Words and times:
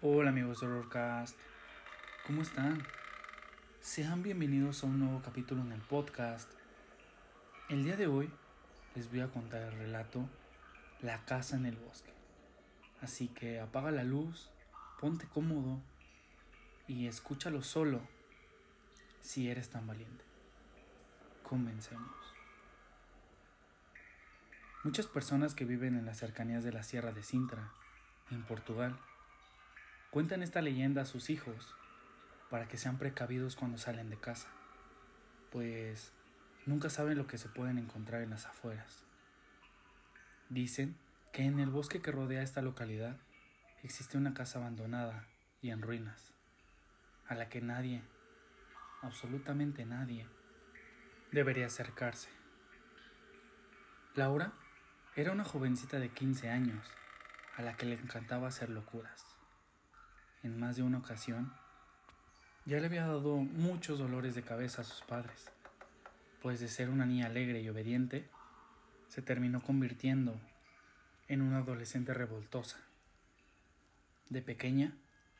Hola 0.00 0.30
amigos 0.30 0.60
de 0.60 0.68
Horrorcast, 0.68 1.36
¿cómo 2.24 2.42
están? 2.42 2.86
Sean 3.80 4.22
bienvenidos 4.22 4.84
a 4.84 4.86
un 4.86 5.00
nuevo 5.00 5.20
capítulo 5.22 5.60
en 5.62 5.72
el 5.72 5.80
podcast. 5.80 6.48
El 7.68 7.82
día 7.82 7.96
de 7.96 8.06
hoy 8.06 8.30
les 8.94 9.10
voy 9.10 9.22
a 9.22 9.32
contar 9.32 9.60
el 9.60 9.72
relato 9.72 10.30
La 11.00 11.24
casa 11.24 11.56
en 11.56 11.66
el 11.66 11.74
bosque. 11.74 12.12
Así 13.00 13.26
que 13.26 13.58
apaga 13.58 13.90
la 13.90 14.04
luz, 14.04 14.48
ponte 15.00 15.26
cómodo 15.26 15.82
y 16.86 17.08
escúchalo 17.08 17.64
solo 17.64 18.00
si 19.20 19.50
eres 19.50 19.68
tan 19.68 19.84
valiente. 19.88 20.24
Comencemos. 21.42 22.14
Muchas 24.84 25.08
personas 25.08 25.56
que 25.56 25.64
viven 25.64 25.96
en 25.96 26.06
las 26.06 26.18
cercanías 26.18 26.62
de 26.62 26.70
la 26.70 26.84
Sierra 26.84 27.10
de 27.10 27.24
Sintra, 27.24 27.72
en 28.30 28.44
Portugal, 28.44 28.96
cuentan 30.10 30.42
esta 30.42 30.62
leyenda 30.62 31.02
a 31.02 31.06
sus 31.06 31.30
hijos 31.30 31.74
para 32.50 32.66
que 32.66 32.78
sean 32.78 32.98
precavidos 32.98 33.56
cuando 33.56 33.78
salen 33.78 34.08
de 34.08 34.18
casa, 34.18 34.48
pues 35.50 36.12
nunca 36.66 36.88
saben 36.88 37.18
lo 37.18 37.26
que 37.26 37.38
se 37.38 37.48
pueden 37.48 37.78
encontrar 37.78 38.22
en 38.22 38.30
las 38.30 38.46
afueras. 38.46 39.04
Dicen 40.48 40.96
que 41.32 41.44
en 41.44 41.60
el 41.60 41.68
bosque 41.68 42.00
que 42.00 42.10
rodea 42.10 42.42
esta 42.42 42.62
localidad 42.62 43.18
existe 43.82 44.16
una 44.16 44.32
casa 44.32 44.58
abandonada 44.58 45.26
y 45.60 45.70
en 45.70 45.82
ruinas, 45.82 46.32
a 47.26 47.34
la 47.34 47.50
que 47.50 47.60
nadie, 47.60 48.02
absolutamente 49.02 49.84
nadie, 49.84 50.26
debería 51.32 51.66
acercarse. 51.66 52.30
Laura 54.14 54.52
era 55.16 55.32
una 55.32 55.44
jovencita 55.44 55.98
de 55.98 56.08
15 56.08 56.48
años 56.48 56.86
a 57.56 57.62
la 57.62 57.76
que 57.76 57.86
le 57.86 57.96
encantaba 57.96 58.48
hacer 58.48 58.70
locuras. 58.70 59.37
En 60.42 60.58
más 60.58 60.76
de 60.76 60.82
una 60.82 60.98
ocasión, 60.98 61.52
ya 62.64 62.78
le 62.80 62.86
había 62.86 63.06
dado 63.06 63.36
muchos 63.36 63.98
dolores 63.98 64.34
de 64.34 64.42
cabeza 64.42 64.82
a 64.82 64.84
sus 64.84 65.02
padres, 65.02 65.50
pues 66.42 66.60
de 66.60 66.68
ser 66.68 66.90
una 66.90 67.06
niña 67.06 67.26
alegre 67.26 67.60
y 67.60 67.68
obediente, 67.68 68.28
se 69.08 69.22
terminó 69.22 69.62
convirtiendo 69.62 70.38
en 71.28 71.42
una 71.42 71.58
adolescente 71.58 72.14
revoltosa. 72.14 72.78
De 74.28 74.42
pequeña, 74.42 74.92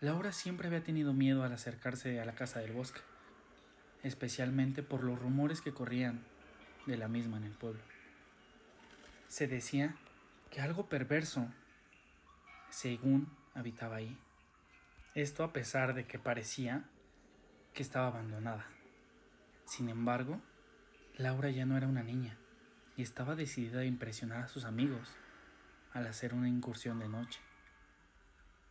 Laura 0.00 0.32
siempre 0.32 0.66
había 0.66 0.82
tenido 0.82 1.12
miedo 1.12 1.44
al 1.44 1.52
acercarse 1.52 2.20
a 2.20 2.24
la 2.24 2.34
casa 2.34 2.60
del 2.60 2.72
bosque, 2.72 3.00
especialmente 4.02 4.82
por 4.82 5.04
los 5.04 5.18
rumores 5.18 5.60
que 5.60 5.72
corrían 5.72 6.20
de 6.86 6.96
la 6.96 7.08
misma 7.08 7.36
en 7.36 7.44
el 7.44 7.52
pueblo 7.52 7.82
se 9.32 9.46
decía 9.46 9.94
que 10.50 10.60
algo 10.60 10.90
perverso, 10.90 11.48
según 12.68 13.34
habitaba 13.54 13.96
ahí. 13.96 14.14
Esto 15.14 15.44
a 15.44 15.52
pesar 15.52 15.92
de 15.92 16.06
que 16.06 16.18
parecía 16.18 16.84
que 17.74 17.82
estaba 17.82 18.06
abandonada. 18.06 18.64
Sin 19.66 19.90
embargo, 19.90 20.40
Laura 21.18 21.50
ya 21.50 21.66
no 21.66 21.76
era 21.76 21.86
una 21.86 22.02
niña 22.02 22.38
y 22.96 23.02
estaba 23.02 23.34
decidida 23.34 23.80
a 23.80 23.84
impresionar 23.84 24.44
a 24.44 24.48
sus 24.48 24.64
amigos 24.64 25.14
al 25.92 26.06
hacer 26.06 26.32
una 26.32 26.48
incursión 26.48 26.98
de 26.98 27.08
noche. 27.08 27.40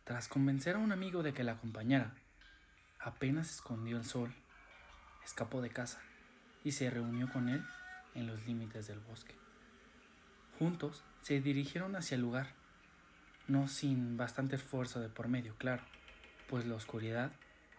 Tras 0.02 0.26
convencer 0.26 0.74
a 0.74 0.80
un 0.80 0.90
amigo 0.90 1.22
de 1.22 1.32
que 1.32 1.44
la 1.44 1.52
acompañara, 1.52 2.12
apenas 2.98 3.48
escondió 3.48 3.96
el 3.96 4.04
sol, 4.04 4.34
escapó 5.24 5.62
de 5.62 5.70
casa 5.70 6.00
y 6.64 6.72
se 6.72 6.90
reunió 6.90 7.30
con 7.32 7.50
él 7.50 7.64
en 8.16 8.26
los 8.26 8.44
límites 8.48 8.88
del 8.88 8.98
bosque. 8.98 9.36
Juntos 10.58 11.04
se 11.20 11.40
dirigieron 11.40 11.94
hacia 11.94 12.16
el 12.16 12.22
lugar, 12.22 12.48
no 13.46 13.68
sin 13.68 14.16
bastante 14.16 14.56
esfuerzo 14.56 14.98
de 14.98 15.08
por 15.08 15.28
medio, 15.28 15.54
claro, 15.56 15.84
pues 16.52 16.66
la 16.66 16.74
oscuridad 16.74 17.32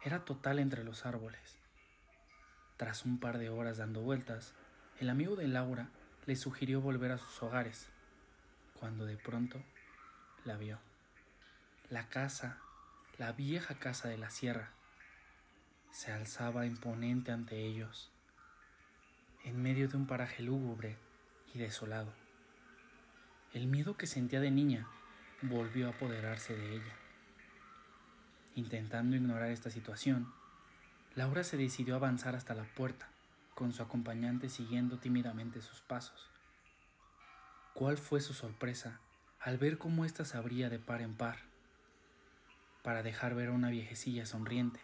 era 0.03 0.25
total 0.25 0.57
entre 0.57 0.83
los 0.83 1.05
árboles. 1.05 1.59
Tras 2.75 3.05
un 3.05 3.19
par 3.19 3.38
de 3.38 3.49
horas 3.49 3.77
dando 3.77 4.02
vueltas, 4.02 4.55
el 4.99 5.11
amigo 5.11 5.35
de 5.35 5.47
Laura 5.47 5.89
le 6.25 6.35
sugirió 6.35 6.81
volver 6.81 7.11
a 7.11 7.19
sus 7.19 7.44
hogares, 7.44 7.88
cuando 8.79 9.06
de 9.06 9.16
pronto 9.16 9.61
la 10.44 10.57
vio. 10.57 10.79
La 11.91 12.09
casa, 12.09 12.57
la 13.19 13.31
vieja 13.31 13.75
casa 13.75 14.07
de 14.07 14.17
la 14.17 14.31
sierra, 14.31 14.72
se 15.91 16.11
alzaba 16.11 16.66
imponente 16.66 17.31
ante 17.31 17.67
ellos, 17.67 18.09
en 19.44 19.61
medio 19.61 19.88
de 19.88 19.97
un 19.97 20.07
paraje 20.07 20.41
lúgubre 20.41 20.97
y 21.53 21.59
desolado. 21.59 22.11
El 23.53 23.67
miedo 23.67 23.97
que 23.97 24.07
sentía 24.07 24.40
de 24.40 24.50
niña 24.50 24.88
volvió 25.44 25.85
a 25.85 25.91
apoderarse 25.91 26.55
de 26.55 26.78
ella. 26.78 27.03
Intentando 28.56 29.16
ignorar 29.16 29.52
esta 29.52 29.69
situación, 29.69 30.31
Laura 31.16 31.44
se 31.44 31.58
decidió 31.58 31.96
avanzar 31.96 32.36
hasta 32.36 32.53
la 32.53 32.64
puerta, 32.64 33.09
con 33.56 33.74
su 33.74 33.84
acompañante 33.84 34.50
siguiendo 34.50 35.00
tímidamente 35.00 35.62
sus 35.62 35.81
pasos. 35.81 36.30
¿Cuál 37.74 37.97
fue 37.97 38.22
su 38.22 38.34
sorpresa 38.34 39.00
al 39.40 39.58
ver 39.58 39.78
cómo 39.78 40.06
ésta 40.06 40.25
se 40.25 40.38
abría 40.38 40.69
de 40.69 40.80
par 40.80 41.02
en 41.02 41.16
par, 41.16 41.40
para 42.84 43.03
dejar 43.03 43.36
ver 43.36 43.50
a 43.50 43.53
una 43.53 43.69
viejecilla 43.69 44.25
sonriente, 44.25 44.80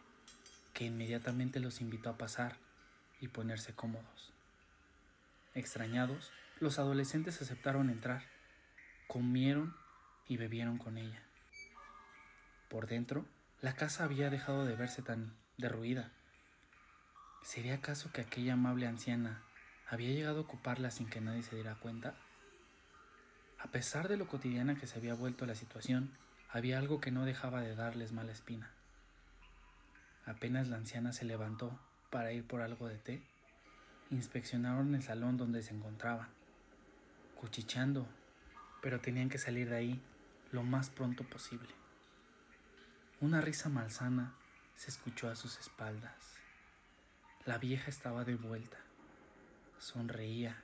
que 0.73 0.85
inmediatamente 0.85 1.59
los 1.59 1.81
invitó 1.81 2.09
a 2.09 2.17
pasar 2.17 2.57
y 3.19 3.27
ponerse 3.27 3.73
cómodos? 3.73 4.31
Extrañados, 5.53 6.31
los 6.59 6.79
adolescentes 6.79 7.41
aceptaron 7.41 7.89
entrar 7.89 8.23
comieron 9.09 9.75
y 10.27 10.37
bebieron 10.37 10.77
con 10.77 10.99
ella. 10.99 11.19
Por 12.69 12.85
dentro, 12.85 13.25
la 13.61 13.73
casa 13.73 14.05
había 14.05 14.29
dejado 14.29 14.65
de 14.65 14.75
verse 14.75 15.01
tan 15.01 15.33
derruida. 15.57 16.11
¿Sería 17.43 17.75
acaso 17.75 18.11
que 18.11 18.21
aquella 18.21 18.53
amable 18.53 18.87
anciana 18.87 19.43
había 19.87 20.09
llegado 20.09 20.37
a 20.37 20.41
ocuparla 20.41 20.91
sin 20.91 21.09
que 21.09 21.19
nadie 21.19 21.43
se 21.43 21.55
diera 21.55 21.75
cuenta? 21.75 22.15
A 23.57 23.67
pesar 23.67 24.07
de 24.07 24.15
lo 24.15 24.27
cotidiana 24.27 24.75
que 24.75 24.87
se 24.87 24.97
había 24.97 25.13
vuelto 25.13 25.45
la 25.45 25.55
situación, 25.55 26.17
había 26.49 26.77
algo 26.77 27.01
que 27.01 27.11
no 27.11 27.25
dejaba 27.25 27.61
de 27.61 27.75
darles 27.75 28.13
mala 28.13 28.31
espina. 28.31 28.71
Apenas 30.25 30.69
la 30.69 30.77
anciana 30.77 31.11
se 31.11 31.25
levantó 31.25 31.77
para 32.09 32.31
ir 32.31 32.47
por 32.47 32.61
algo 32.61 32.87
de 32.87 32.97
té, 32.97 33.21
inspeccionaron 34.09 34.95
el 34.95 35.03
salón 35.03 35.37
donde 35.37 35.63
se 35.63 35.73
encontraban, 35.73 36.29
cuchicheando 37.35 38.07
pero 38.81 38.99
tenían 38.99 39.29
que 39.29 39.37
salir 39.37 39.69
de 39.69 39.75
ahí 39.75 40.01
lo 40.51 40.63
más 40.63 40.89
pronto 40.89 41.23
posible. 41.23 41.69
Una 43.21 43.41
risa 43.41 43.67
malsana 43.67 44.33
se 44.77 44.89
escuchó 44.89 45.29
a 45.29 45.35
sus 45.35 45.59
espaldas. 45.59 46.13
La 47.45 47.57
vieja 47.57 47.89
estaba 47.89 48.23
de 48.23 48.35
vuelta. 48.35 48.77
Sonreía, 49.77 50.63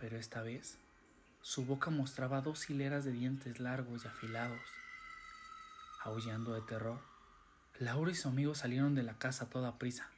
pero 0.00 0.16
esta 0.16 0.40
vez 0.40 0.78
su 1.42 1.66
boca 1.66 1.90
mostraba 1.90 2.40
dos 2.40 2.70
hileras 2.70 3.04
de 3.04 3.12
dientes 3.12 3.60
largos 3.60 4.06
y 4.06 4.08
afilados. 4.08 4.62
Aullando 6.02 6.54
de 6.54 6.62
terror, 6.62 7.02
Laura 7.78 8.10
y 8.10 8.14
su 8.14 8.28
amigo 8.28 8.54
salieron 8.54 8.94
de 8.94 9.02
la 9.02 9.18
casa 9.18 9.44
a 9.44 9.50
toda 9.50 9.76
prisa, 9.76 10.08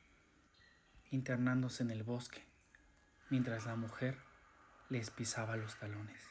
internándose 1.10 1.82
en 1.82 1.90
el 1.90 2.04
bosque, 2.04 2.44
mientras 3.30 3.66
la 3.66 3.74
mujer 3.74 4.16
les 4.90 5.10
pisaba 5.10 5.56
los 5.56 5.76
talones. 5.76 6.22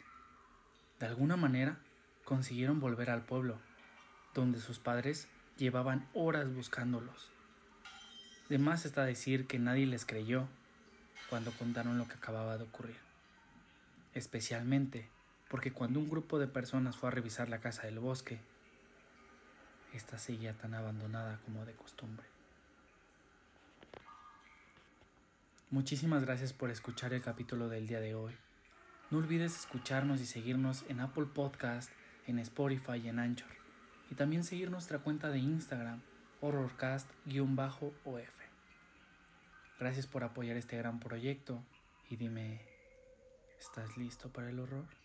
De 1.01 1.05
alguna 1.05 1.35
manera 1.35 1.79
consiguieron 2.23 2.79
volver 2.79 3.09
al 3.09 3.25
pueblo, 3.25 3.59
donde 4.33 4.59
sus 4.59 4.79
padres 4.79 5.27
llevaban 5.57 6.07
horas 6.13 6.53
buscándolos. 6.53 7.29
De 8.49 8.57
más 8.57 8.85
está 8.85 9.05
decir 9.05 9.47
que 9.47 9.59
nadie 9.59 9.85
les 9.85 10.05
creyó 10.05 10.47
cuando 11.29 11.51
contaron 11.51 11.97
lo 11.97 12.07
que 12.07 12.15
acababa 12.15 12.57
de 12.57 12.63
ocurrir. 12.63 12.97
Especialmente 14.13 15.09
porque 15.49 15.71
cuando 15.71 15.99
un 15.99 16.09
grupo 16.09 16.39
de 16.39 16.47
personas 16.47 16.95
fue 16.95 17.09
a 17.09 17.11
revisar 17.11 17.49
la 17.49 17.59
casa 17.59 17.83
del 17.83 17.99
bosque, 17.99 18.39
esta 19.93 20.17
seguía 20.17 20.53
tan 20.53 20.73
abandonada 20.73 21.39
como 21.45 21.65
de 21.65 21.73
costumbre. 21.73 22.25
Muchísimas 25.69 26.23
gracias 26.23 26.51
por 26.51 26.69
escuchar 26.69 27.13
el 27.13 27.21
capítulo 27.21 27.69
del 27.69 27.87
día 27.87 28.01
de 28.01 28.15
hoy. 28.15 28.35
No 29.09 29.19
olvides 29.19 29.57
escucharnos 29.57 30.19
y 30.21 30.25
seguirnos 30.25 30.83
en 30.89 30.99
Apple 31.01 31.27
Podcast, 31.33 31.91
en 32.27 32.39
Spotify 32.39 33.01
y 33.03 33.09
en 33.09 33.19
Anchor. 33.19 33.60
Y 34.11 34.15
también 34.15 34.43
seguir 34.43 34.69
nuestra 34.69 34.99
cuenta 34.99 35.29
de 35.29 35.39
Instagram, 35.39 36.01
horrorcast-of. 36.41 38.29
Gracias 39.79 40.05
por 40.05 40.25
apoyar 40.25 40.57
este 40.57 40.77
gran 40.77 40.99
proyecto 40.99 41.63
y 42.09 42.17
dime, 42.17 42.61
¿estás 43.57 43.95
listo 43.95 44.29
para 44.29 44.49
el 44.49 44.59
horror? 44.59 45.00